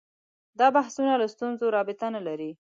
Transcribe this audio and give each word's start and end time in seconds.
دا 0.59 0.67
بحثونه 0.77 1.13
له 1.21 1.27
ستونزو 1.35 1.65
رابطه 1.77 2.07
نه 2.15 2.21
لري 2.27 2.51